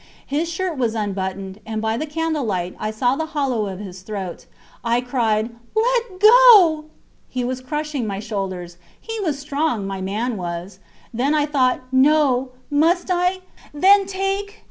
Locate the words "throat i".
4.01-4.99